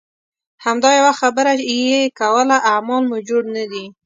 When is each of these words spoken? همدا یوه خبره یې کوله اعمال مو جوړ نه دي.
همدا 0.65 0.89
یوه 0.99 1.13
خبره 1.21 1.51
یې 1.85 2.01
کوله 2.19 2.57
اعمال 2.71 3.03
مو 3.09 3.17
جوړ 3.29 3.43
نه 3.55 3.63
دي. 3.71 3.85